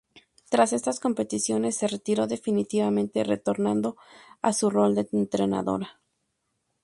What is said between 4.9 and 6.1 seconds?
de entrenadora.